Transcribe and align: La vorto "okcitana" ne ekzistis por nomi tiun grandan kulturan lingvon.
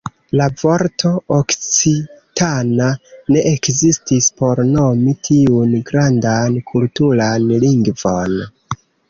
La 0.39 0.45
vorto 0.59 1.09
"okcitana" 1.35 2.87
ne 3.35 3.43
ekzistis 3.49 4.31
por 4.41 4.63
nomi 4.71 5.15
tiun 5.29 5.77
grandan 5.91 6.59
kulturan 6.73 7.49
lingvon. 7.67 8.43